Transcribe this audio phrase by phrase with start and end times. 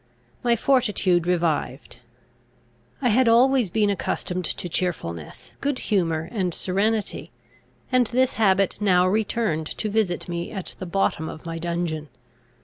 [0.41, 1.97] My fortitude revived.
[3.03, 7.29] I had always been accustomed to cheerfulness, good humour, and serenity;
[7.91, 12.09] and this habit now returned to visit me at the bottom of my dungeon.